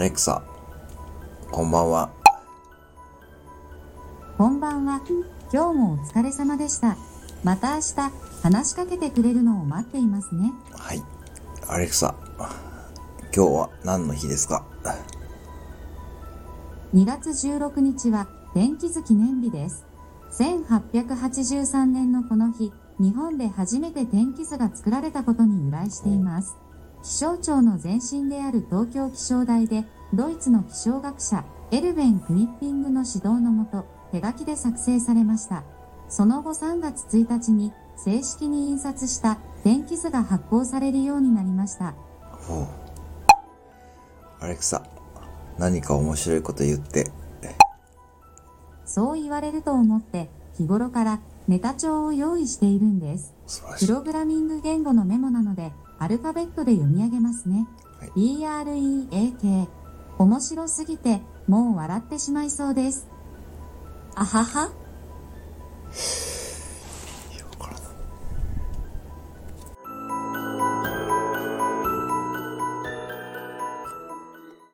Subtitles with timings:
[0.00, 0.42] アレクサ、
[1.50, 2.10] こんばんは。
[4.38, 5.02] こんばんは。
[5.52, 6.96] 今日もお疲れ様でした。
[7.44, 8.10] また明日、
[8.42, 10.54] 話しかけてくれるのを待っていますね。
[10.72, 11.02] はい。
[11.68, 12.48] アレクサ、今
[13.30, 14.64] 日は何の日ですか
[16.94, 19.84] ？2月16日は天気図記念日です。
[20.30, 26.56] 1883年のこの日、日本で初めて天気図が作られたことに由来しています。
[27.02, 35.62] 気象庁の前身である東京気象台で、ドイツの気象学者、エルベン・クニッピングの指導のもと、手書きで作成されました。
[36.08, 41.94] その後3月1日に正式に印刷した天気図が発行されるようになりました。
[44.40, 44.82] アレクサ、
[45.58, 47.10] 何か面白いこと言って。
[48.84, 53.34] そう言われると思って日頃からネタ帳を用意しているんです。
[53.78, 57.68] プログラミング言語のメモなのでアルファベットで読み上げますね。
[58.00, 59.68] はい EREAK
[60.18, 63.06] 面白すぎてもう笑ってしまいそうです。
[64.14, 64.72] あはは